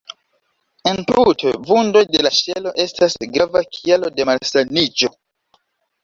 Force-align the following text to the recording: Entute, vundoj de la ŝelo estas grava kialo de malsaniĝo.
Entute, 0.91 1.51
vundoj 1.71 2.01
de 2.15 2.23
la 2.27 2.31
ŝelo 2.37 2.71
estas 2.85 3.17
grava 3.35 3.61
kialo 3.75 4.09
de 4.15 4.25
malsaniĝo. 4.31 5.11